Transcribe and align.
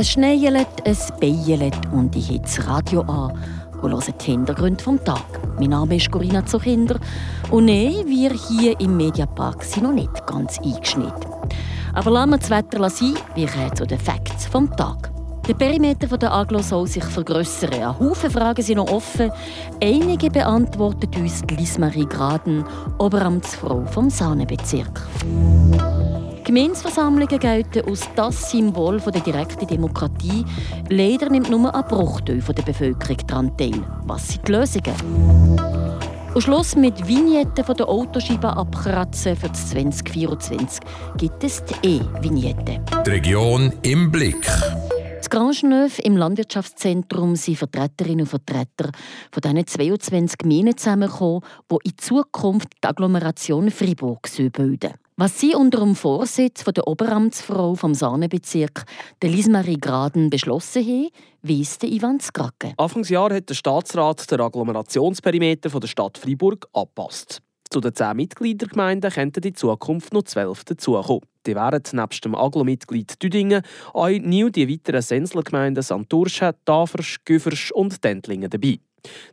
Es 0.00 0.12
schneit, 0.12 0.66
es 0.84 1.12
beielt 1.20 1.76
und 1.92 2.16
ich 2.16 2.30
habe 2.30 2.38
das 2.38 2.66
Radio 2.66 3.02
an 3.02 3.38
und 3.82 3.92
höre 3.92 4.00
die 4.00 4.24
Hintergründe 4.30 4.82
vom 4.82 5.04
Tag. 5.04 5.26
Mein 5.58 5.68
Name 5.68 5.96
ist 5.96 6.10
Corinna 6.10 6.46
Zuchinder 6.46 6.98
und 7.50 7.66
nein, 7.66 8.06
wir 8.06 8.32
hier 8.32 8.80
im 8.80 8.96
Mediapark 8.96 9.62
sind 9.62 9.82
noch 9.82 9.92
nicht 9.92 10.26
ganz 10.26 10.58
eingeschnitten. 10.60 11.30
Aber 11.92 12.12
lassen 12.12 12.30
wir 12.30 12.38
das 12.38 12.48
Wetter 12.48 12.88
sein, 12.88 13.12
wir 13.34 13.46
kommen 13.46 13.76
zu 13.76 13.86
den 13.86 13.98
Facts 13.98 14.46
vom 14.46 14.74
Tag. 14.74 15.10
Der 15.46 15.52
Perimeter 15.52 16.16
der 16.16 16.32
Aglo 16.32 16.62
soll 16.62 16.86
sich 16.86 17.04
vergrössern. 17.04 17.74
Ein 17.74 18.00
Haufen 18.00 18.30
Fragen 18.30 18.62
sind 18.62 18.76
noch 18.76 18.90
offen. 18.90 19.30
Einige 19.82 20.30
beantwortet 20.30 21.14
uns 21.18 21.42
Lismarie 21.50 22.06
Graden, 22.06 22.64
Oberamtsfrau 22.96 23.84
vom 23.84 24.08
Sahnebezirk. 24.08 24.98
Gemeinsversammlungen 26.44 27.38
gelten 27.38 27.88
als 27.88 28.08
das 28.16 28.50
Symbol 28.50 29.00
der 29.00 29.20
direkten 29.20 29.66
Demokratie. 29.66 30.44
Leider 30.88 31.28
nimmt 31.28 31.50
nur 31.50 31.74
ein 31.74 31.84
Bruchteil 31.84 32.40
der 32.40 32.62
Bevölkerung 32.62 33.16
daran 33.26 33.56
teil. 33.56 33.82
Was 34.04 34.28
sind 34.28 34.48
die 34.48 34.52
Lösungen? 34.52 34.94
Und 36.32 36.42
Schluss 36.42 36.76
mit 36.76 37.06
Vignetten 37.08 37.64
von 37.64 37.76
der 37.76 37.88
Autoscheibe 37.88 38.56
abkratzen 38.56 39.34
für 39.34 39.48
das 39.48 39.70
2024 39.70 40.80
gibt 41.16 41.42
es 41.42 41.62
die 41.64 41.96
E-Vignette. 41.96 42.80
Die 43.04 43.10
Region 43.10 43.72
im 43.82 44.12
Blick. 44.12 44.46
Das 45.18 45.28
Grangeneuve 45.28 46.00
im 46.02 46.16
Landwirtschaftszentrum 46.16 47.36
sind 47.36 47.58
Vertreterinnen 47.58 48.20
und 48.20 48.26
Vertreter 48.26 48.90
von 49.32 49.42
diesen 49.42 49.66
22 49.66 50.38
Gemeinden 50.38 50.76
zusammengekommen, 50.76 51.42
die 51.70 51.88
in 51.90 51.98
Zukunft 51.98 52.68
die 52.82 52.88
Agglomeration 52.88 53.70
Fribourg 53.70 54.22
bilden 54.52 54.94
was 55.20 55.38
sie 55.38 55.54
unter 55.54 55.80
dem 55.80 55.94
Vorsitz 55.94 56.64
der 56.64 56.88
Oberamtsfrau 56.88 57.74
vom 57.74 57.92
Sahnebezirk, 57.92 58.84
der 59.20 59.28
Lismarie 59.28 59.76
Graden, 59.78 60.30
beschlossen 60.30 60.82
haben, 60.82 61.08
weiss 61.42 61.76
der 61.76 61.90
Ivan 61.90 62.20
Skrake. 62.20 62.72
Anfangsjahr 62.78 63.34
hat 63.34 63.50
der 63.50 63.54
Staatsrat 63.54 64.30
den 64.30 64.40
Agglommerationsperimeter 64.40 65.68
der 65.78 65.88
Stadt 65.88 66.16
Freiburg 66.16 66.66
angepasst. 66.72 67.42
Zu 67.68 67.80
den 67.80 67.94
zehn 67.94 68.16
Mitgliedergemeinden 68.16 69.10
könnten 69.10 69.42
in 69.42 69.54
Zukunft 69.54 70.14
noch 70.14 70.22
zwölf 70.22 70.64
dazukommen. 70.64 71.20
Die 71.46 71.54
wären 71.54 71.82
nebst 71.92 72.24
dem 72.24 72.34
Aglo-Mitglied 72.34 73.22
Düdingen 73.22 73.60
auch 73.92 74.08
neu 74.08 74.48
die 74.48 74.70
weiteren 74.70 75.02
Senslergemeinden 75.02 75.82
Santurschen, 75.82 76.52
Tafers, 76.64 77.16
Güfers 77.26 77.70
und 77.72 78.02
Dentlingen 78.02 78.48
dabei. 78.48 78.78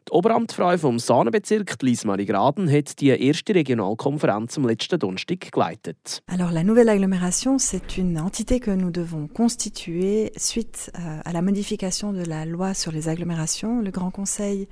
Die 0.08 0.12
Oberamtfrau 0.12 0.78
vom 0.78 1.00
Sahnebezirk, 1.00 1.76
Lise-Marie 1.82 2.26
Graden, 2.26 2.72
hat 2.72 3.00
die 3.00 3.10
erste 3.10 3.54
Regionalkonferenz 3.54 4.58
am 4.58 4.68
letzten 4.68 5.00
Donnerstag 5.00 5.52
geleitet. 5.52 6.22
Alors 6.28 6.52
la 6.52 6.64
nouvelle 6.64 6.90
agglomération, 6.90 7.58
c'est 7.60 7.98
une 7.98 8.20
entité 8.20 8.60
que 8.60 8.72
nous 8.72 8.92
devons 8.92 9.28
constituer 9.28 10.32
suite 10.38 10.92
euh, 10.96 11.20
à 11.24 11.34
la 11.34 11.42
modification 11.42 12.14
de 12.14 12.24
la 12.24 12.46
loi 12.46 12.74
sur 12.74 12.92
les 12.92 13.10
agglomérations. 13.10 13.82
Le 13.82 13.92
Grand 13.92 14.12
Conseil 14.12 14.68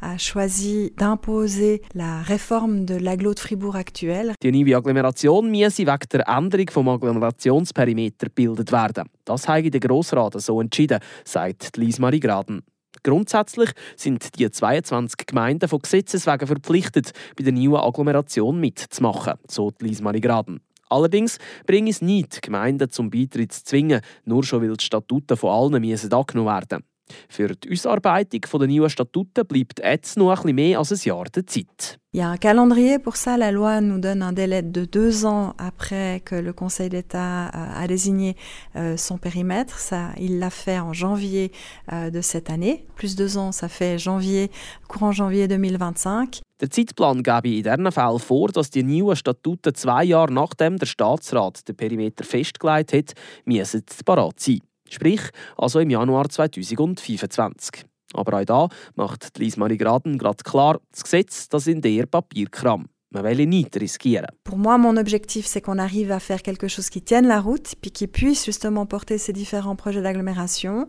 a 0.00 0.18
choisi 0.18 0.92
d'imposer 0.96 1.82
la 1.94 2.22
réforme 2.22 2.84
de 2.84 2.96
l'agglo 2.96 3.32
de 3.32 3.40
Fribourg 3.40 3.76
actuelle. 3.76 4.34
Die 4.42 4.52
neue 4.52 4.76
Agglomeration 4.76 5.50
muss 5.50 5.78
wegen 5.78 6.08
der 6.12 6.28
Änderung 6.28 6.68
vom 6.70 6.88
Agglommerationsperimeter 6.88 8.26
gebildet 8.26 8.70
werden. 8.72 9.08
Das 9.24 9.48
habe 9.48 9.70
der 9.70 9.80
Grossrat 9.80 10.40
so 10.40 10.60
entschieden, 10.60 10.98
sagt 11.24 11.76
Lise-Marie 11.76 12.20
Graden. 12.20 12.62
Grundsätzlich 13.04 13.70
sind 13.96 14.38
die 14.38 14.50
22 14.50 15.26
Gemeinden 15.26 15.68
von 15.68 15.78
Gesetzes 15.80 16.26
wegen 16.26 16.46
verpflichtet, 16.46 17.12
bei 17.36 17.44
der 17.44 17.52
neuen 17.52 17.76
Agglomeration 17.76 18.58
mitzumachen, 18.58 19.34
so 19.46 19.72
Liesmarie 19.78 20.22
Graden. 20.22 20.60
Allerdings 20.88 21.38
bringt 21.66 21.90
es 21.90 22.00
nicht, 22.00 22.40
Gemeinden 22.40 22.90
zum 22.90 23.10
Beitritt 23.10 23.52
zu 23.52 23.64
zwingen, 23.64 24.00
nur 24.24 24.42
schon 24.42 24.62
weil 24.62 24.74
die 24.74 24.84
Statuten 24.84 25.36
von 25.36 25.50
allen 25.50 25.82
müssen 25.82 26.12
angenommen 26.12 26.48
werden 26.48 26.84
Für 27.28 27.48
die 27.48 27.72
Ausarbeitung 27.72 28.40
der 28.40 28.68
neuen 28.68 28.90
Statuten 28.90 29.46
bleibt 29.46 29.80
jetzt 29.80 30.16
noch 30.16 30.30
ein 30.30 30.36
bisschen 30.36 30.54
mehr 30.56 30.78
als 30.78 30.92
ein 30.92 30.98
Jahr 31.02 31.24
der 31.24 31.46
Zeit. 31.46 31.98
Il 32.14 32.18
y 32.18 32.22
a 32.22 32.30
un 32.30 32.36
calendrier 32.36 33.00
pour 33.00 33.16
ça. 33.16 33.36
La 33.36 33.50
loi 33.50 33.80
nous 33.80 33.98
donne 33.98 34.22
un 34.22 34.32
délai 34.32 34.62
de 34.62 34.84
deux 34.84 35.26
ans 35.26 35.54
après 35.58 36.22
que 36.24 36.36
le 36.36 36.52
Conseil 36.52 36.88
d'État 36.88 37.48
euh, 37.48 37.82
a 37.82 37.88
désigné 37.88 38.36
euh, 38.76 38.96
son 38.96 39.18
périmètre. 39.18 39.80
Ça, 39.80 40.10
il 40.20 40.38
l'a 40.38 40.50
fait 40.50 40.78
en 40.78 40.92
janvier 40.92 41.50
euh, 41.92 42.10
de 42.10 42.20
cette 42.20 42.50
année. 42.50 42.86
Plus 42.94 43.16
deux 43.16 43.36
ans, 43.36 43.50
ça 43.50 43.68
fait 43.68 43.98
janvier, 43.98 44.52
courant 44.86 45.10
janvier 45.10 45.48
2025. 45.48 46.40
Der 46.60 46.70
Zeitplan 46.70 47.24
gebe 47.24 47.48
in 47.48 47.64
diesen 47.64 47.90
Fällen 47.90 48.20
vor, 48.20 48.52
dass 48.52 48.70
die 48.70 48.84
neuen 48.84 49.16
Statuten 49.16 49.74
zwei 49.74 50.04
Jahre 50.04 50.32
nachdem 50.32 50.78
der 50.78 50.86
Staatsrat 50.86 51.66
den 51.66 51.74
Perimeter 51.74 52.22
festgelegt 52.22 52.92
hat, 52.92 53.14
müssen 53.44 53.82
parat 54.04 54.38
sein. 54.38 54.60
Sprich, 54.94 55.22
also 55.56 55.80
im 55.80 55.90
Januar 55.90 56.28
2025. 56.28 57.84
Aber 58.14 58.38
auch 58.38 58.44
da 58.44 58.68
macht 58.94 59.38
Lise 59.38 59.58
Marie 59.58 59.76
Graden 59.76 60.18
gerade 60.18 60.44
klar, 60.44 60.80
das 60.92 61.02
Gesetz 61.02 61.48
das 61.48 61.66
in 61.66 61.80
der 61.80 62.06
Papierkram. 62.06 62.86
Man 63.14 63.22
will 63.22 63.46
nicht 63.46 63.76
riskieren. 63.76 64.26
Pour 64.42 64.58
moi, 64.58 64.76
mon 64.76 64.96
objectif, 64.96 65.46
c'est 65.46 65.60
qu'on 65.60 65.78
arrive 65.78 66.10
à 66.10 66.18
faire 66.18 66.42
quelque 66.42 66.66
chose 66.66 66.90
qui 66.90 67.00
tienne 67.00 67.28
la 67.28 67.40
route, 67.40 67.76
puis 67.80 67.92
qui 67.92 68.08
puisse 68.08 68.44
justement 68.44 68.86
porter 68.86 69.18
ces 69.18 69.32
différents 69.32 69.76
projets 69.76 70.02
d'agglomération. 70.02 70.88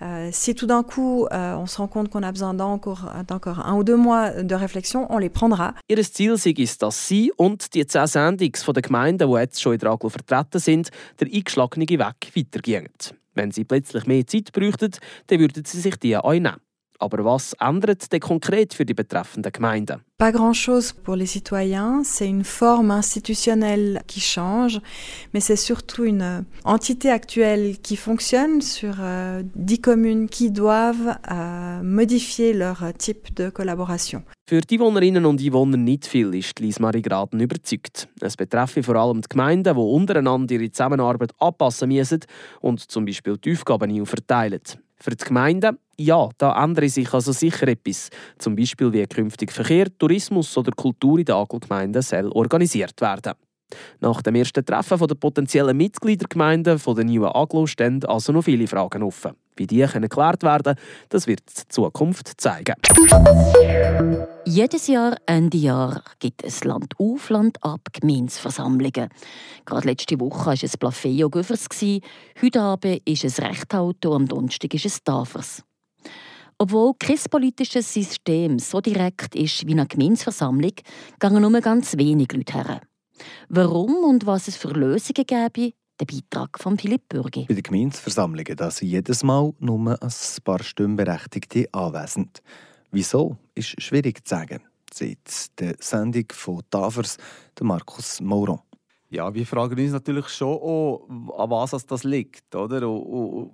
Euh, 0.00 0.28
si 0.30 0.54
tout 0.54 0.66
d'un 0.66 0.84
coup, 0.84 1.26
euh, 1.32 1.56
on 1.56 1.66
se 1.66 1.78
rend 1.78 1.88
compte 1.88 2.10
qu'on 2.10 2.22
a 2.22 2.30
besoin 2.30 2.54
d'encore 2.54 3.10
un 3.66 3.74
ou 3.76 3.82
deux 3.82 3.96
mois 3.96 4.30
de 4.30 4.54
réflexion, 4.54 5.12
on 5.12 5.18
les 5.18 5.30
prendra. 5.30 5.74
Ihr 5.88 6.00
Ziel 6.04 6.36
ist, 6.58 6.82
dass 6.82 7.08
sie 7.08 7.32
und 7.38 7.74
die 7.74 7.84
zehn 7.84 8.06
Sendungs 8.06 8.62
von 8.62 8.74
den 8.74 8.82
Gemeinden, 8.82 9.28
die 9.28 9.36
jetzt 9.36 9.60
schon 9.60 9.72
in 9.72 9.80
der 9.80 9.90
Aglo 9.90 10.10
vertreten 10.10 10.60
sind, 10.60 10.90
der 11.18 11.26
eingeschlagene 11.26 11.88
Weg 11.88 12.36
weitergehen. 12.36 12.88
Wenn 13.34 13.50
sie 13.50 13.64
plötzlich 13.64 14.06
mehr 14.06 14.26
Zeit 14.26 14.52
bräuchten, 14.52 14.92
dann 15.26 15.38
würden 15.40 15.64
sie 15.64 15.80
sich 15.80 15.96
die 15.96 16.16
auch 16.16 16.32
nehmen. 16.32 16.63
Aber 17.04 17.22
was 17.22 17.52
ändert 17.60 18.10
denn 18.10 18.20
konkret 18.20 18.72
für 18.72 18.86
die 18.86 18.94
betreffenden 18.94 19.52
Gemeinden? 19.52 20.00
Pas 20.16 20.32
grand-chose 20.32 20.94
pour 20.94 21.16
les 21.16 21.26
citoyens, 21.26 22.02
c'est 22.02 22.26
une 22.26 22.44
forme 22.44 22.90
institutionnelle 22.92 24.00
qui 24.06 24.20
change, 24.20 24.80
mais 25.34 25.40
c'est 25.40 25.56
surtout 25.56 26.04
une 26.04 26.46
entité 26.64 27.10
actuelle 27.10 27.76
qui 27.82 27.96
fonctionne 27.96 28.62
sur 28.62 28.94
euh, 29.00 29.42
dix 29.54 29.80
communes 29.80 30.30
qui 30.30 30.50
doivent 30.50 31.18
euh, 31.30 31.82
modifier 31.82 32.54
leur 32.54 32.82
type 32.96 33.34
de 33.34 33.50
collaboration. 33.50 34.22
Für 34.46 34.60
die 34.60 34.78
Wohnerinnen 34.78 35.26
und 35.26 35.42
Einwohner 35.42 35.76
nicht 35.76 36.06
viel 36.06 36.34
ist 36.34 36.58
Lise 36.60 36.80
Marie 36.80 37.02
Graden 37.02 37.40
überzeugt. 37.40 38.08
Es 38.20 38.36
betreffe 38.36 38.82
vor 38.82 38.96
allem 38.96 39.20
die 39.20 39.28
Gemeinden, 39.28 39.74
die 39.74 39.80
untereinander 39.80 40.54
ihre 40.54 40.70
Zusammenarbeit 40.70 41.32
anpassen 41.38 41.88
müssen 41.88 42.20
und 42.60 42.80
zum 42.80 43.04
Beispiel 43.04 43.36
die 43.36 43.52
Aufgaben 43.52 44.06
verteilen. 44.06 44.60
Für 45.04 45.10
die 45.10 45.22
Gemeinden, 45.22 45.78
ja, 45.98 46.30
da 46.38 46.64
ändere 46.64 46.88
sich 46.88 47.12
also 47.12 47.32
sicher 47.32 47.68
etwas. 47.68 48.08
Zum 48.38 48.56
Beispiel 48.56 48.90
wie 48.90 49.06
künftig 49.06 49.52
Verkehr, 49.52 49.86
Tourismus 49.98 50.56
oder 50.56 50.72
Kultur 50.72 51.18
in 51.18 51.26
den 51.26 51.34
Agelgemeinden 51.34 52.00
soll 52.00 52.30
organisiert 52.32 52.98
werden. 53.02 53.34
Nach 54.00 54.22
dem 54.22 54.34
ersten 54.34 54.64
Treffen 54.64 55.06
der 55.06 55.14
potenziellen 55.14 55.76
Mitgliedergemeinden 55.76 56.80
der 56.82 57.04
neuen 57.04 57.24
Aglo 57.26 57.66
stehen 57.66 58.02
also 58.06 58.32
noch 58.32 58.44
viele 58.44 58.66
Fragen 58.66 59.02
offen. 59.02 59.32
Wie 59.56 59.66
die 59.66 59.86
können 59.86 60.08
geklärt 60.08 60.42
werden 60.42 60.76
das 61.08 61.26
wird 61.26 61.42
die 61.48 61.68
Zukunft 61.68 62.40
zeigen. 62.40 62.74
Jedes 64.46 64.86
Jahr, 64.88 65.16
Ende 65.26 65.56
Jahr, 65.56 66.02
gibt 66.18 66.44
es 66.44 66.64
Land 66.64 66.94
auf, 66.98 67.30
Land 67.30 67.62
ab 67.62 67.80
Gemeinsversammlungen. 67.92 69.08
Gerade 69.64 69.88
letzte 69.88 70.20
Woche 70.20 70.46
war 70.46 70.54
es 70.54 70.76
Plafeo 70.76 71.30
Güffers. 71.30 71.66
Heute 72.42 72.60
Abend 72.60 73.00
ist 73.08 73.24
es 73.24 73.40
Rechtauto, 73.40 74.14
am 74.14 74.26
Donnerstag 74.26 74.74
ist 74.74 74.86
es 74.86 75.02
Tafers. 75.02 75.62
Obwohl 76.58 76.94
kein 76.98 77.18
politisches 77.30 77.92
System 77.92 78.58
so 78.58 78.80
direkt 78.80 79.34
ist 79.34 79.66
wie 79.66 79.72
eine 79.72 79.86
Gemeinsversammlung, 79.86 80.72
gehen 81.18 81.42
nur 81.42 81.60
ganz 81.60 81.96
wenig 81.96 82.32
Leute 82.32 82.54
her. 82.54 82.80
Warum 83.48 84.04
und 84.04 84.26
was 84.26 84.48
es 84.48 84.56
für 84.56 84.68
Lösungen 84.68 85.24
gäbe, 85.26 85.72
der 86.04 86.16
Beitrag 86.16 86.58
von 86.58 86.78
Philipp 86.78 87.08
Bürgi. 87.08 87.46
Bei 87.48 87.54
den 87.54 87.62
Gemeinsversammlungen 87.62 88.70
sind 88.70 88.88
jedes 88.88 89.22
Mal 89.22 89.52
nur 89.58 89.90
ein 90.00 90.10
paar 90.44 90.62
Stimmberechtigte 90.62 91.68
anwesend. 91.72 92.42
Wieso, 92.90 93.36
ist 93.54 93.80
schwierig 93.82 94.26
zu 94.26 94.34
sagen, 94.34 94.62
seit 94.92 95.58
der 95.58 95.76
Sendung 95.80 96.26
von 96.32 96.62
Tafers, 96.70 97.16
Markus 97.60 98.20
Mauron. 98.20 98.60
Ja, 99.10 99.32
wir 99.32 99.46
fragen 99.46 99.78
uns 99.78 99.92
natürlich 99.92 100.28
schon, 100.28 100.54
auch, 100.54 101.06
an 101.38 101.50
was 101.50 101.86
das 101.86 102.04
liegt. 102.04 102.54
Oder? 102.54 102.88
Und, 102.88 103.02
und, 103.02 103.50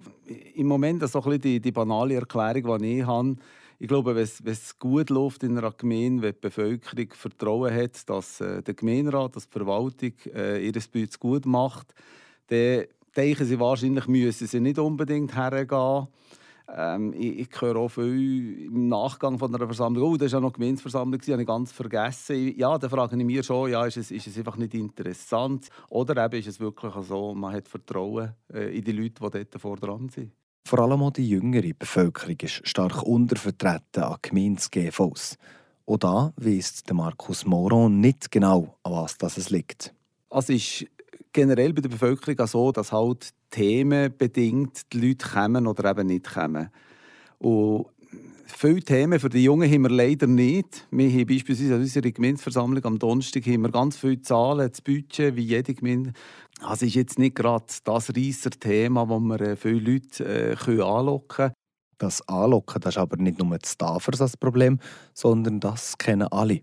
Im 0.54 0.66
Moment 0.66 1.06
so 1.08 1.22
ein 1.22 1.40
die, 1.40 1.60
die 1.60 1.72
banale 1.72 2.14
Erklärung, 2.14 2.78
die 2.78 3.00
ich 3.00 3.06
habe, 3.06 3.36
ich 3.78 3.88
glaube, 3.88 4.14
wenn 4.14 4.52
es 4.52 4.78
gut 4.78 5.08
läuft 5.08 5.42
in 5.42 5.56
einer 5.56 5.70
Gemeinde, 5.72 6.22
wenn 6.22 6.32
die 6.34 6.40
Bevölkerung 6.40 7.08
Vertrauen 7.14 7.74
hat, 7.74 8.08
dass 8.10 8.40
äh, 8.42 8.62
der 8.62 8.74
Gemeinderat, 8.74 9.36
dass 9.36 9.48
die 9.48 9.52
Verwaltung 9.52 10.12
äh, 10.34 10.66
ihr 10.66 10.72
Bütz 10.92 11.18
gut 11.18 11.46
macht, 11.46 11.94
dann 12.50 12.84
denken 13.16 13.44
sie 13.44 13.58
wahrscheinlich, 13.58 14.06
müssen 14.06 14.46
sie 14.46 14.60
nicht 14.60 14.78
unbedingt 14.78 15.34
hergehen. 15.34 16.08
Ähm, 16.76 17.12
ich, 17.14 17.40
ich 17.40 17.60
höre 17.60 17.76
auch 17.76 17.88
viel 17.88 18.66
im 18.66 18.88
Nachgang 18.88 19.38
von 19.38 19.52
einer 19.54 19.66
Versammlung, 19.66 20.12
oh, 20.12 20.16
das 20.16 20.32
war 20.32 20.40
ja 20.40 20.46
noch 20.46 20.52
Gemeindeversammlung, 20.52 21.18
das 21.18 21.28
habe 21.28 21.42
ich 21.42 21.48
ganz 21.48 21.72
vergessen. 21.72 22.56
Ja, 22.56 22.78
dann 22.78 22.90
frage 22.90 23.16
ich 23.16 23.24
mich 23.24 23.44
schon, 23.44 23.70
ja, 23.70 23.84
ist, 23.86 23.96
es, 23.96 24.10
ist 24.10 24.26
es 24.26 24.38
einfach 24.38 24.56
nicht 24.56 24.74
interessant? 24.74 25.68
Oder 25.88 26.24
eben 26.24 26.38
ist 26.38 26.46
es 26.46 26.60
wirklich 26.60 26.92
so, 27.06 27.34
man 27.34 27.54
hat 27.54 27.68
Vertrauen 27.68 28.34
äh, 28.52 28.76
in 28.76 28.84
die 28.84 28.92
Leute, 28.92 29.14
die 29.20 29.30
dort 29.30 29.60
vor 29.60 29.76
dran 29.76 30.08
sind? 30.08 30.32
Vor 30.64 30.78
allem 30.78 31.02
auch 31.02 31.10
die 31.10 31.28
jüngere 31.28 31.72
Bevölkerung 31.76 32.36
ist 32.42 32.66
stark 32.68 33.02
untervertreten 33.02 34.04
an 34.04 34.16
Gemeins-GVs. 34.22 35.38
Auch 35.86 35.96
da 35.96 36.32
weiss 36.36 36.84
Markus 36.92 37.44
Moron 37.44 38.00
nicht 38.00 38.30
genau, 38.30 38.76
an 38.84 38.92
was 38.92 39.18
das 39.18 39.36
es 39.36 39.50
liegt. 39.50 39.92
Also 40.28 40.52
ist 40.52 40.86
generell 41.32 41.72
bei 41.72 41.80
der 41.80 41.88
Bevölkerung 41.88 42.38
auch 42.40 42.48
so, 42.48 42.72
dass 42.72 42.92
halt 42.92 43.30
themenbedingt 43.50 44.92
die 44.92 45.08
Leute 45.08 45.28
kommen 45.28 45.66
oder 45.66 45.90
eben 45.90 46.06
nicht 46.08 46.32
kommen. 46.32 46.70
Und 47.38 47.86
viele 48.46 48.82
Themen 48.82 49.18
für 49.18 49.28
die 49.28 49.44
Jungen 49.44 49.70
haben 49.70 49.82
wir 49.82 49.90
leider 49.90 50.26
nicht. 50.26 50.86
Wir 50.90 51.10
haben 51.10 51.26
beispielsweise 51.26 51.74
an 51.74 51.80
unserer 51.80 52.10
Gemeindeversammlung 52.10 52.84
am 52.84 52.98
Donnerstag 52.98 53.46
haben 53.46 53.62
wir 53.62 53.70
ganz 53.70 53.96
viele 53.96 54.22
Zahlen, 54.22 54.68
das 54.68 54.80
Budget, 54.80 55.36
wie 55.36 55.42
jede 55.42 55.74
Gemeinde. 55.74 56.12
Also 56.60 56.86
ist 56.86 56.94
jetzt 56.94 57.18
nicht 57.18 57.36
gerade 57.36 57.64
das 57.84 58.14
riesige 58.14 58.58
Thema, 58.58 59.08
wo 59.08 59.18
wir 59.18 59.40
äh, 59.40 59.56
viele 59.56 59.80
Leute 59.80 60.24
äh, 60.24 60.56
können 60.56 60.82
anlocken 60.82 61.28
können. 61.28 61.52
Das 61.98 62.26
Anlocken 62.28 62.80
das 62.80 62.94
ist 62.94 62.98
aber 62.98 63.16
nicht 63.16 63.38
nur 63.38 63.58
das 63.58 63.76
Tafers 63.76 64.18
das 64.18 64.36
Problem, 64.36 64.78
sondern 65.14 65.60
das 65.60 65.96
kennen 65.98 66.28
alle. 66.28 66.62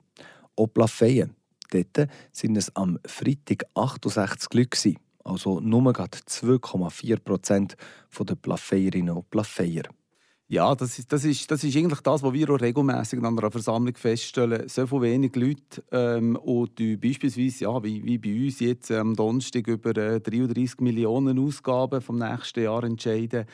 Auch 0.55 0.67
Plafeien. 0.67 1.36
Dort 1.69 2.09
sind 2.31 2.57
es 2.57 2.75
am 2.75 2.99
Freitag 3.05 3.65
68 3.73 4.53
Leute. 4.53 4.95
Also 5.23 5.59
nur 5.59 5.81
2,4 5.81 7.19
Prozent 7.19 7.75
der 8.17 8.35
Plafeierinnen 8.35 9.15
und 9.15 9.29
Plafeier. 9.29 9.83
Ja, 10.49 10.73
das 10.75 10.97
ist, 10.97 11.11
das, 11.11 11.25
ist, 11.25 11.51
das 11.51 11.65
ist 11.65 11.75
eigentlich 11.75 11.99
das, 11.99 12.23
was 12.23 12.31
wir 12.31 12.49
auch 12.49 12.61
regelmäßig 12.61 13.19
an 13.19 13.37
einer 13.37 13.51
Versammlung 13.51 13.95
feststellen. 13.95 14.69
So 14.69 14.87
viele 14.87 15.01
wenige 15.01 15.37
Leute 15.41 15.83
ähm, 15.91 16.37
und 16.37 16.79
die 16.79 16.95
beispielsweise, 16.95 17.65
ja, 17.65 17.83
wie, 17.83 18.01
wie 18.05 18.17
bei 18.17 18.45
uns 18.45 18.61
jetzt 18.61 18.89
am 18.91 19.13
Donnerstag 19.13 19.67
über 19.67 19.89
äh, 19.97 20.21
33 20.21 20.79
Millionen 20.79 21.37
Ausgaben 21.37 21.99
vom 21.99 22.17
nächsten 22.17 22.63
Jahr 22.63 22.85
entscheiden. 22.85 23.45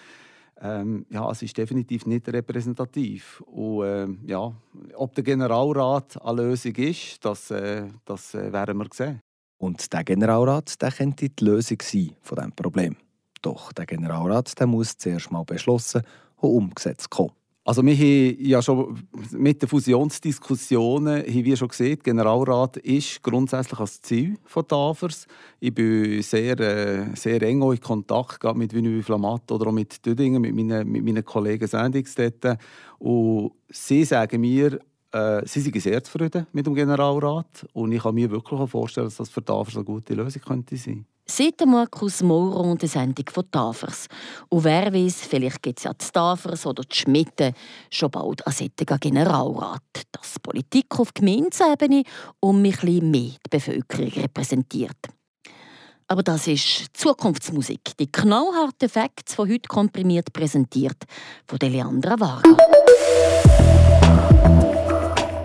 Ähm, 0.63 1.05
ja, 1.09 1.29
es 1.29 1.41
ist 1.41 1.57
definitiv 1.57 2.05
nicht 2.05 2.27
repräsentativ. 2.29 3.41
Und 3.41 3.83
äh, 3.83 4.07
ja, 4.25 4.53
ob 4.95 5.13
der 5.13 5.23
Generalrat 5.23 6.23
eine 6.23 6.41
Lösung 6.41 6.73
ist, 6.75 7.23
das, 7.25 7.51
äh, 7.51 7.89
das 8.05 8.33
äh, 8.33 8.51
werden 8.53 8.77
wir 8.77 8.87
sehen. 8.93 9.19
Und 9.57 9.91
der 9.91 10.05
Generalrat 10.05 10.81
der 10.81 10.91
könnte 10.91 11.29
die 11.29 11.43
Lösung 11.43 11.77
sein 11.81 12.15
von 12.21 12.37
diesem 12.37 12.51
Problem. 12.53 12.95
Doch 13.41 13.73
der 13.73 13.85
Generalrat 13.85 14.57
der 14.57 14.67
muss 14.67 14.97
zuerst 14.97 15.31
mal 15.31 15.43
beschlossen 15.43 16.03
und 16.37 16.49
umgesetzt 16.51 17.09
kommen. 17.09 17.31
Also 17.65 17.81
wir 17.85 17.95
haben 17.95 18.35
ja 18.39 18.61
schon 18.61 19.07
mit 19.31 19.61
den 19.61 19.69
Fusionsdiskussionen 19.69 21.21
haben 21.21 21.45
wir 21.45 21.55
schon 21.55 21.69
gesehen, 21.69 21.95
der 21.95 22.03
Generalrat 22.03 22.75
ist 22.77 23.23
grundsätzlich 23.23 23.79
als 23.79 24.01
Ziel 24.01 24.37
von 24.43 24.67
Tafers. 24.67 25.27
Ich 25.61 25.73
bin 25.73 26.21
sehr, 26.23 26.59
äh, 26.59 27.15
sehr 27.15 27.41
eng 27.41 27.61
in 27.61 27.79
Kontakt 27.79 28.43
mit 28.55 28.73
Vinny 28.73 29.01
Flamat 29.01 29.49
oder 29.49 29.67
auch 29.67 29.71
mit 29.71 30.05
Düdingen, 30.05 30.41
mit 30.41 30.53
meinen, 30.53 30.91
mit 30.91 31.05
meinen 31.05 31.23
Kollegen 31.23 31.65
Sendix 31.65 32.17
Und 32.99 33.51
sie 33.69 34.03
sagen 34.03 34.41
mir, 34.41 34.77
äh, 35.13 35.41
sie 35.45 35.61
sind 35.61 35.81
sehr 35.81 36.03
zufrieden 36.03 36.47
mit 36.51 36.67
dem 36.67 36.75
Generalrat. 36.75 37.65
Und 37.71 37.93
ich 37.93 38.03
kann 38.03 38.15
mir 38.15 38.29
wirklich 38.29 38.69
vorstellen, 38.69 39.07
dass 39.07 39.15
das 39.15 39.29
für 39.29 39.43
Tafers 39.43 39.77
eine 39.77 39.85
gute 39.85 40.15
Lösung 40.15 40.41
könnte 40.41 40.75
sein 40.75 41.05
Seit 41.25 41.65
Markus 41.65 42.21
Maurer 42.21 42.65
und 42.65 42.81
der 42.81 42.89
Sendung 42.89 43.25
von 43.31 43.49
Tafers. 43.49 44.07
Und 44.49 44.65
wer 44.65 44.93
weiß, 44.93 45.21
vielleicht 45.21 45.63
gibt 45.63 45.79
es 45.79 45.85
ja 45.85 45.93
die 45.93 46.05
Tafers 46.11 46.65
oder 46.65 46.83
die 46.83 46.95
Schmitten 46.95 47.53
schon 47.89 48.11
bald 48.11 48.45
einen 48.45 48.53
solchen 48.53 48.99
Generalrat, 48.99 49.81
dass 50.11 50.37
Politik 50.39 50.99
auf 50.99 51.13
Gemeinsebene 51.13 52.03
um 52.41 52.57
ein 52.57 53.11
mehr 53.11 53.31
die 53.31 53.49
Bevölkerung 53.49 54.09
repräsentiert. 54.09 54.97
Aber 56.09 56.23
das 56.23 56.47
ist 56.47 56.87
Zukunftsmusik. 56.93 57.97
Die 57.97 58.11
knallharten 58.11 58.89
Facts 58.89 59.33
von 59.33 59.49
heute 59.49 59.69
komprimiert 59.69 60.33
präsentiert 60.33 61.05
von 61.47 61.57
Leandra 61.59 62.19
Varga. 62.19 62.57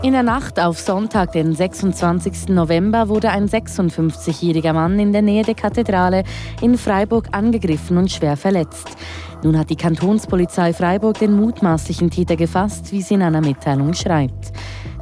In 0.00 0.12
der 0.12 0.22
Nacht 0.22 0.60
auf 0.60 0.78
Sonntag, 0.78 1.32
den 1.32 1.56
26. 1.56 2.50
November, 2.50 3.08
wurde 3.08 3.30
ein 3.30 3.48
56-jähriger 3.48 4.72
Mann 4.72 4.96
in 5.00 5.12
der 5.12 5.22
Nähe 5.22 5.42
der 5.42 5.56
Kathedrale 5.56 6.22
in 6.62 6.78
Freiburg 6.78 7.26
angegriffen 7.32 7.98
und 7.98 8.08
schwer 8.08 8.36
verletzt. 8.36 8.96
Nun 9.42 9.56
hat 9.56 9.70
die 9.70 9.76
Kantonspolizei 9.76 10.72
Freiburg 10.72 11.18
den 11.18 11.36
mutmaßlichen 11.36 12.10
Täter 12.10 12.36
gefasst, 12.36 12.90
wie 12.92 13.02
sie 13.02 13.14
in 13.14 13.22
einer 13.22 13.40
Mitteilung 13.40 13.94
schreibt. 13.94 14.52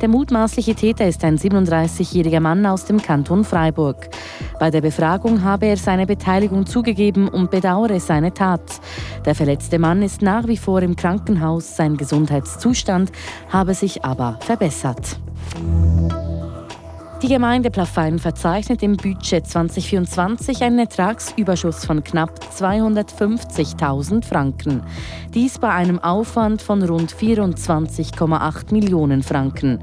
Der 0.02 0.08
mutmaßliche 0.08 0.74
Täter 0.74 1.08
ist 1.08 1.24
ein 1.24 1.38
37-jähriger 1.38 2.40
Mann 2.40 2.66
aus 2.66 2.84
dem 2.84 3.00
Kanton 3.00 3.44
Freiburg. 3.44 4.08
Bei 4.60 4.70
der 4.70 4.82
Befragung 4.82 5.42
habe 5.42 5.66
er 5.66 5.78
seine 5.78 6.06
Beteiligung 6.06 6.66
zugegeben 6.66 7.28
und 7.28 7.50
bedauere 7.50 7.98
seine 7.98 8.34
Tat. 8.34 8.80
Der 9.24 9.34
verletzte 9.34 9.78
Mann 9.78 10.02
ist 10.02 10.20
nach 10.20 10.46
wie 10.46 10.58
vor 10.58 10.82
im 10.82 10.96
Krankenhaus, 10.96 11.76
sein 11.76 11.96
Gesundheitszustand 11.96 13.10
habe 13.48 13.72
sich 13.72 14.04
aber 14.04 14.38
verbessert. 14.40 15.18
Die 17.26 17.32
Gemeinde 17.32 17.72
Plaffein 17.72 18.20
verzeichnet 18.20 18.84
im 18.84 18.96
Budget 18.96 19.48
2024 19.48 20.62
einen 20.62 20.78
Ertragsüberschuss 20.78 21.84
von 21.84 22.04
knapp 22.04 22.38
250.000 22.56 24.24
Franken. 24.24 24.84
Dies 25.34 25.58
bei 25.58 25.70
einem 25.70 25.98
Aufwand 25.98 26.62
von 26.62 26.84
rund 26.84 27.12
24,8 27.12 28.72
Millionen 28.72 29.24
Franken. 29.24 29.80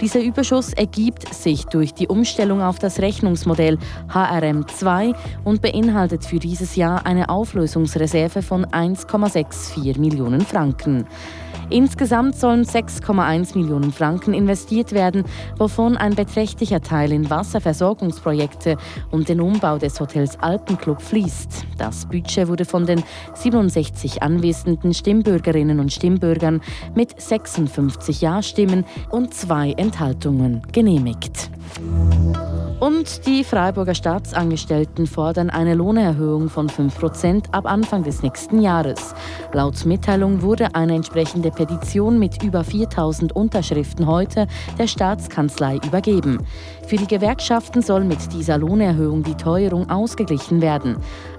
Dieser 0.00 0.22
Überschuss 0.22 0.72
ergibt 0.72 1.34
sich 1.34 1.66
durch 1.66 1.92
die 1.92 2.08
Umstellung 2.08 2.62
auf 2.62 2.78
das 2.78 2.98
Rechnungsmodell 2.98 3.76
HRM2 4.08 5.14
und 5.44 5.60
beinhaltet 5.60 6.24
für 6.24 6.38
dieses 6.38 6.76
Jahr 6.76 7.04
eine 7.04 7.28
Auflösungsreserve 7.28 8.40
von 8.40 8.64
1,64 8.64 10.00
Millionen 10.00 10.40
Franken. 10.40 11.06
Insgesamt 11.68 12.36
sollen 12.36 12.64
6,1 12.64 13.58
Millionen 13.58 13.90
Franken 13.92 14.34
investiert 14.34 14.92
werden, 14.92 15.24
wovon 15.58 15.96
ein 15.96 16.14
beträchtlicher 16.14 16.80
Teil 16.86 17.12
in 17.12 17.28
Wasserversorgungsprojekte 17.28 18.76
und 19.10 19.28
den 19.28 19.40
Umbau 19.40 19.78
des 19.78 19.98
Hotels 20.00 20.38
Alpenclub 20.40 21.02
fließt. 21.02 21.66
Das 21.78 22.06
Budget 22.06 22.48
wurde 22.48 22.64
von 22.64 22.86
den 22.86 23.02
67 23.34 24.22
anwesenden 24.22 24.94
Stimmbürgerinnen 24.94 25.80
und 25.80 25.92
Stimmbürgern 25.92 26.60
mit 26.94 27.20
56 27.20 28.20
Ja-Stimmen 28.20 28.84
und 29.10 29.34
zwei 29.34 29.72
Enthaltungen 29.72 30.62
genehmigt. 30.72 31.50
Und 32.78 33.26
die 33.26 33.42
Freiburger 33.42 33.94
Staatsangestellten 33.94 35.06
fordern 35.06 35.48
eine 35.48 35.74
Lohnerhöhung 35.74 36.50
von 36.50 36.68
5% 36.68 37.52
ab 37.52 37.64
Anfang 37.64 38.02
des 38.02 38.22
nächsten 38.22 38.60
Jahres. 38.60 39.14
Laut 39.52 39.86
Mitteilung 39.86 40.42
wurde 40.42 40.74
eine 40.74 40.94
entsprechende 40.94 41.50
Petition 41.50 42.18
mit 42.18 42.42
über 42.42 42.64
4000 42.64 43.34
Unterschriften 43.34 44.06
heute 44.06 44.46
der 44.78 44.88
Staatskanzlei 44.88 45.78
übergeben. 45.86 46.44
Für 46.86 46.96
die 46.96 47.06
Gewerkschaften 47.06 47.80
soll 47.80 48.04
mit 48.04 48.32
dieser 48.34 48.58
Lohnerhöhung 48.58 49.22
die 49.22 49.36
Teuerung 49.36 49.88
ausgeglichen 49.88 50.60
werden. 50.60 50.96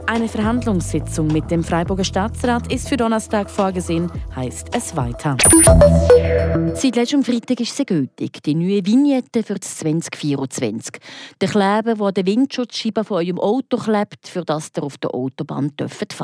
Eine 0.08 0.30
Verhandlungssitzung 0.30 1.28
mit 1.28 1.52
dem 1.52 1.64
Freiburger 1.64 2.04
Staatsrat 2.04 2.74
ist 2.74 2.90
für 2.90 2.98
Donnerstag 2.98 3.50
vorgesehen, 3.50 4.12
heißt 4.36 4.70
es 4.76 4.96
weiter. 4.96 5.38
Seit 6.74 6.96
letztem 6.96 7.24
Freitag 7.24 7.60
ist 7.60 7.76
sie 7.76 7.86
gültig, 7.86 8.44
die 8.44 8.54
neue 8.54 8.86
Vignette 8.86 9.42
für 9.42 9.56
das 9.56 9.78
2024. 9.78 11.00
Der 11.42 11.50
Kleber, 11.50 11.96
der 11.96 12.12
den 12.12 12.26
Windschutzscheiben 12.28 13.04
von 13.04 13.18
eurem 13.18 13.40
Auto 13.40 13.78
klebt, 13.78 14.28
für 14.28 14.46
das 14.46 14.72
ihr 14.78 14.84
auf 14.84 14.98
der 15.00 15.14
Autobahn 15.14 15.72
fahren 15.72 15.78
dürft. 15.78 16.22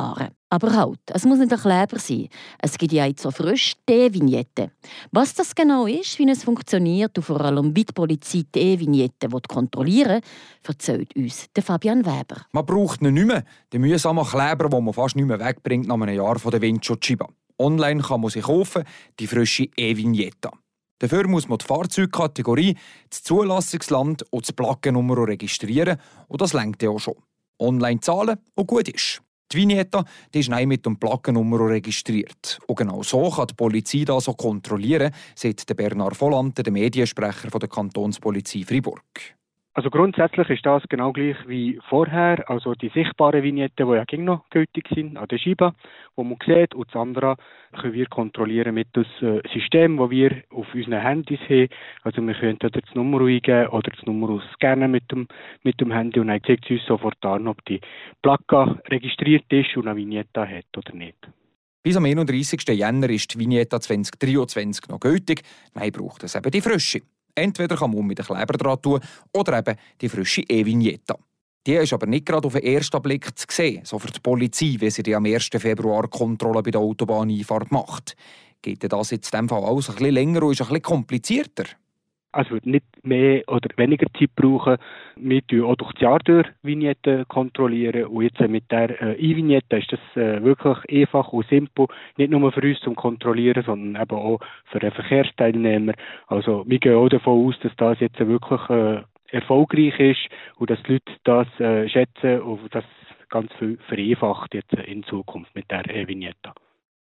Aber 0.49 0.75
halt, 0.75 0.99
es 1.07 1.25
muss 1.25 1.39
nicht 1.39 1.51
ein 1.51 1.59
Kleber 1.59 1.97
sein. 1.97 2.27
Es 2.59 2.77
gibt 2.77 2.93
ja 2.93 3.07
jetzt 3.07 3.23
so 3.23 3.31
frisch 3.31 3.73
D-Vignetten. 3.89 4.69
Was 5.11 5.33
das 5.33 5.55
genau 5.55 5.87
ist, 5.87 6.19
wie 6.19 6.29
es 6.29 6.43
funktioniert 6.43 7.17
und 7.17 7.23
vor 7.23 7.41
allem 7.41 7.75
wie 7.75 7.83
die 7.83 7.93
Polizei 7.93 8.43
die 8.53 8.59
E-Vignetten 8.59 9.31
kontrollieren 9.47 10.21
will, 10.21 10.67
erzählt 10.67 11.15
uns 11.15 11.47
Fabian 11.59 12.05
Weber. 12.05 12.45
Man 12.51 12.65
braucht 12.65 13.01
ihn 13.01 13.15
nicht 13.15 13.25
mehr. 13.25 13.43
Den 13.73 13.81
mühsamen 13.81 14.23
Kleber, 14.23 14.69
den 14.69 14.83
man 14.85 14.93
fast 14.93 15.15
nicht 15.15 15.25
mehr 15.25 15.39
wegbringt 15.39 15.87
nach 15.87 15.99
einem 15.99 16.15
Jahr 16.15 16.37
von 16.37 16.51
der 16.51 16.61
Windschutzscheibe. 16.61 17.25
Online 17.59 18.01
kann 18.01 18.21
man 18.21 18.29
sich 18.29 18.43
kaufen, 18.43 18.83
die 19.19 19.27
frische 19.27 19.67
E-Vignette. 19.75 20.51
Dafür 20.99 21.27
muss 21.27 21.49
man 21.49 21.57
die 21.57 21.65
Fahrzeugkategorie, 21.65 22.77
das 23.09 23.23
Zulassungsland 23.23 24.23
und 24.31 24.47
die 24.47 24.53
Plackennummer 24.53 25.27
registrieren 25.27 25.97
und 26.27 26.41
das 26.41 26.53
lenkt 26.53 26.81
ja 26.81 26.91
auch 26.91 26.99
schon. 26.99 27.15
Online 27.59 27.99
zahlen 27.99 28.37
und 28.55 28.67
gut 28.67 28.87
ist. 28.87 29.21
Die 29.51 29.57
Vignette 29.57 30.03
die 30.33 30.39
ist 30.39 30.49
mit 30.49 30.85
dem 30.85 30.97
Plackennummer 30.97 31.69
registriert. 31.69 32.59
Und 32.67 32.77
genau 32.77 33.03
so 33.03 33.29
kann 33.29 33.47
die 33.47 33.53
Polizei 33.53 34.03
das 34.05 34.23
so 34.23 34.33
kontrollieren, 34.33 35.13
sagt 35.35 35.75
Bernhard 35.75 36.19
Volante, 36.19 36.63
der 36.63 36.73
Mediensprecher 36.73 37.49
der 37.49 37.69
Kantonspolizei 37.69 38.63
Fribourg. 38.63 39.03
Also 39.75 39.89
grundsätzlich 39.89 40.47
ist 40.51 40.65
das 40.67 40.83
genau 40.87 41.11
gleich 41.11 41.35
wie 41.47 41.79
vorher. 41.89 42.47
Also 42.47 42.75
die 42.75 42.89
sichtbaren 42.89 43.41
Vignetten, 43.41 43.87
die 43.87 43.95
ja 43.95 44.05
ging 44.05 44.23
noch 44.23 44.47
gültig 44.51 44.87
sind, 44.93 45.17
an 45.17 45.27
der 45.27 45.39
Scheibe, 45.39 45.73
wo 46.15 46.23
man 46.23 46.37
sieht. 46.45 46.75
Und 46.75 46.87
das 46.87 46.95
andere 46.95 47.37
können 47.71 47.93
wir 47.93 48.05
kontrollieren 48.05 48.75
mit 48.75 48.95
dem 48.95 49.03
äh, 49.21 49.41
System, 49.51 49.97
das 49.97 50.11
wir 50.11 50.43
auf 50.51 50.67
unseren 50.75 51.01
Handys 51.01 51.39
haben. 51.49 51.69
Also 52.03 52.21
wir 52.21 52.35
können 52.35 52.51
entweder 52.51 52.81
das 52.81 52.93
Nummer 52.93 53.21
eingeben 53.21 53.67
oder 53.69 53.89
das 53.89 54.05
Nummer 54.05 54.43
scannen 54.53 54.91
mit 54.91 55.11
dem, 55.11 55.27
mit 55.63 55.81
dem 55.81 55.91
Handy 55.91 56.19
und 56.19 56.27
dann 56.27 56.43
zeigt 56.43 56.65
es 56.65 56.71
uns 56.71 56.85
sofort 56.85 57.25
an, 57.25 57.47
ob 57.47 57.65
die 57.65 57.81
Plaka 58.21 58.77
registriert 58.91 59.51
ist 59.51 59.75
und 59.75 59.87
eine 59.87 59.97
Vignette 59.97 60.47
hat 60.47 60.77
oder 60.77 60.93
nicht. 60.93 61.17
Bis 61.81 61.97
am 61.97 62.05
31. 62.05 62.61
Jänner 62.69 63.09
ist 63.09 63.33
die 63.33 63.39
Vignette 63.39 63.79
2023 63.79 64.87
noch 64.89 64.99
gültig. 64.99 65.41
Nein, 65.73 65.91
braucht 65.91 66.23
es 66.23 66.35
eben 66.35 66.51
die 66.51 66.61
frische. 66.61 67.01
Entweder 67.35 67.75
kann 67.75 67.91
man 67.91 68.05
mit 68.05 68.19
dem 68.19 68.25
Kleber 68.25 68.57
dran 68.57 68.81
tun 68.81 68.99
oder 69.33 69.59
eben 69.59 69.75
die 69.99 70.09
frische 70.09 70.41
E-Vignette. 70.41 71.15
Die 71.65 71.75
ist 71.75 71.93
aber 71.93 72.07
nicht 72.07 72.25
gerade 72.25 72.45
auf 72.45 72.53
den 72.53 72.63
ersten 72.63 73.01
Blick 73.01 73.37
zu 73.37 73.45
sehen, 73.49 73.85
so 73.85 73.97
für 73.97 74.11
die 74.11 74.19
Polizei, 74.19 74.75
wie 74.79 74.89
sie 74.89 75.01
die 75.01 75.15
am 75.15 75.25
1. 75.25 75.49
Februar 75.57 76.07
Kontrolle 76.09 76.61
bei 76.61 76.71
der 76.71 76.81
Autobahneinfahrt 76.81 77.71
macht. 77.71 78.17
Geht 78.61 78.91
das 78.91 79.11
jetzt 79.11 79.33
in 79.33 79.47
diesem 79.47 79.49
Fall 79.49 79.63
alles 79.63 79.89
ein 79.89 79.95
bisschen 79.95 80.13
länger 80.13 80.43
und 80.43 80.51
ist 80.51 80.61
ein 80.61 80.67
bisschen 80.67 80.81
komplizierter? 80.81 81.65
Also 82.33 82.57
nicht 82.63 82.83
mehr 83.03 83.43
oder 83.47 83.69
weniger 83.77 84.07
Zeit 84.17 84.35
brauchen. 84.35 84.77
Wir 85.15 85.45
tun 85.45 85.63
auch 85.63 85.75
durch 85.75 85.93
das 85.93 86.01
Jahr 86.01 86.19
durch 86.19 86.47
Vignetten 86.63 87.27
kontrollieren 87.27 88.05
und 88.05 88.23
jetzt 88.23 88.39
mit 88.39 88.69
der 88.71 88.99
äh, 89.01 89.13
E-Vignette 89.13 89.77
ist 89.77 89.91
das 89.91 89.99
äh, 90.15 90.43
wirklich 90.43 90.77
einfach 90.89 91.31
und 91.31 91.47
simpel, 91.47 91.87
nicht 92.17 92.31
nur 92.31 92.51
für 92.51 92.61
uns 92.61 92.79
zum 92.79 92.95
Kontrollieren, 92.95 93.63
sondern 93.63 94.01
eben 94.01 94.17
auch 94.17 94.39
für 94.65 94.79
den 94.79 94.91
Verkehrsteilnehmer. 94.91 95.93
Also 96.27 96.63
wir 96.67 96.79
gehen 96.79 96.95
auch 96.95 97.07
davon 97.07 97.47
aus, 97.47 97.55
dass 97.61 97.75
das 97.77 97.99
jetzt 97.99 98.19
wirklich 98.19 98.69
äh, 98.69 99.03
erfolgreich 99.27 99.99
ist 99.99 100.27
und 100.57 100.71
dass 100.71 100.81
die 100.83 100.93
Leute 100.93 101.13
das 101.23 101.47
schätzen 101.91 102.41
und 102.41 102.73
das 102.73 102.83
ganz 103.29 103.51
viel 103.53 103.77
vereinfacht 103.87 104.53
jetzt 104.53 104.73
in 104.73 105.03
Zukunft 105.03 105.53
mit 105.55 105.69
der 105.71 105.87
E-Vignette. 105.89 106.53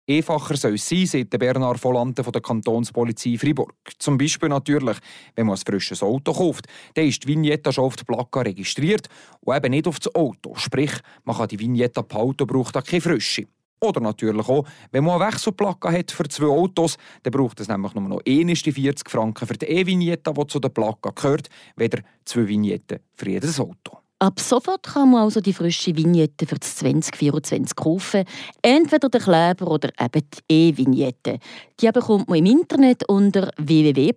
Einfacher 0.06 0.56
soll 0.56 0.74
es 0.74 0.86
sein, 0.86 1.06
sagt 1.06 1.38
Bernhard 1.38 1.82
Volante 1.82 2.22
von 2.22 2.32
der 2.32 2.42
Kantonspolizei 2.42 3.38
Fribourg. 3.38 3.74
Zum 3.98 4.18
Beispiel 4.18 4.50
natürlich, 4.50 4.98
wenn 5.34 5.46
man 5.46 5.56
ein 5.56 5.62
frisches 5.64 6.02
Auto 6.02 6.34
kauft, 6.34 6.66
dann 6.92 7.06
ist 7.06 7.22
die 7.24 7.28
Vignette 7.28 7.72
schon 7.72 7.84
auf 7.84 7.96
die 7.96 8.04
Plaka 8.04 8.42
registriert 8.42 9.08
und 9.40 9.56
eben 9.56 9.70
nicht 9.70 9.86
auf 9.86 9.98
das 9.98 10.14
Auto. 10.14 10.54
Sprich, 10.56 10.92
man 11.24 11.36
kann 11.36 11.48
die 11.48 11.58
Vignette 11.58 12.02
behalten, 12.02 12.46
braucht 12.46 12.76
auch 12.76 12.84
keine 12.84 13.00
frische. 13.00 13.46
Oder 13.80 14.00
natürlich 14.00 14.46
auch, 14.46 14.66
wenn 14.92 15.04
man 15.04 15.20
eine 15.20 15.32
Wechselplaka 15.32 15.90
hat 15.90 16.10
für 16.10 16.28
zwei 16.28 16.46
Autos, 16.46 16.98
dann 17.22 17.32
braucht 17.32 17.60
es 17.60 17.68
nämlich 17.68 17.94
nur 17.94 18.08
noch 18.08 18.22
die 18.22 18.54
40 18.54 19.08
Franken 19.08 19.46
für 19.46 19.54
die 19.54 19.66
E-Vignette, 19.66 20.34
die 20.34 20.46
zu 20.46 20.60
der 20.60 20.68
Plaka 20.68 21.12
gehört, 21.14 21.48
weder 21.76 22.02
zwei 22.26 22.46
Vignetten 22.46 23.00
für 23.14 23.28
jedes 23.30 23.58
Auto. 23.58 24.03
Ab 24.24 24.40
sofort 24.40 24.82
kann 24.84 25.10
man 25.10 25.24
also 25.24 25.42
die 25.42 25.52
frische 25.52 25.94
Vignette 25.94 26.46
für 26.46 26.54
das 26.54 26.76
2024 26.76 27.76
kaufen. 27.76 28.24
Entweder 28.62 29.10
der 29.10 29.20
Kleber 29.20 29.70
oder 29.70 29.90
eben 30.00 30.22
die 30.48 30.54
E-Vignette. 30.54 31.38
Die 31.78 31.92
bekommt 31.92 32.30
man 32.30 32.38
im 32.38 32.46
Internet 32.46 33.06
unter 33.06 33.50
www.e-vignette.ch. 33.58 34.16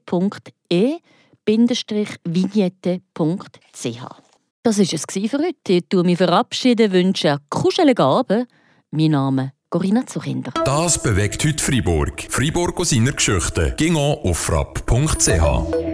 Das 4.64 4.78
war 4.78 4.94
es 4.94 5.06
für 5.30 5.40
heute. 5.40 5.74
Ich 5.74 5.90
verabschiede 5.90 6.06
mich 6.06 6.18
verabschieden, 6.18 6.94
wünsche 6.94 7.32
einen 7.32 7.42
kuscheligen 7.50 8.06
Abend. 8.06 8.48
Mein 8.92 9.12
Name 9.12 9.52
Corinna 9.70 10.06
Zuchinder. 10.06 10.54
Das 10.64 11.04
bewegt 11.04 11.44
heute 11.44 11.62
Freiburg. 11.62 12.28
Freiburg 12.30 12.80
aus 12.80 12.92
seiner 12.92 13.12
Geschichte. 13.12 13.74
Ging 13.76 13.98
auf 13.98 14.38
frapp.ch. 14.38 15.87